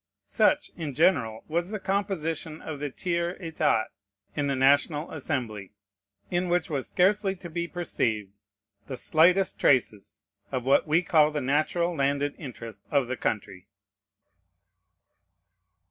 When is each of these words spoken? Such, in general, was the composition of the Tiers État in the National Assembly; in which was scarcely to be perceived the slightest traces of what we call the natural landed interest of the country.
Such, 0.25 0.71
in 0.75 0.95
general, 0.95 1.43
was 1.47 1.69
the 1.69 1.79
composition 1.79 2.59
of 2.59 2.79
the 2.79 2.89
Tiers 2.89 3.39
État 3.39 3.85
in 4.35 4.47
the 4.47 4.55
National 4.55 5.11
Assembly; 5.11 5.73
in 6.31 6.49
which 6.49 6.71
was 6.71 6.87
scarcely 6.87 7.35
to 7.35 7.51
be 7.51 7.67
perceived 7.67 8.31
the 8.87 8.97
slightest 8.97 9.59
traces 9.59 10.21
of 10.51 10.65
what 10.65 10.87
we 10.87 11.03
call 11.03 11.29
the 11.29 11.39
natural 11.39 11.93
landed 11.95 12.33
interest 12.39 12.83
of 12.89 13.05
the 13.05 13.15
country. 13.15 13.67